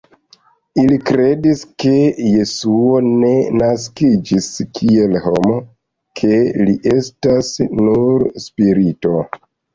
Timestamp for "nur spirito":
7.85-9.17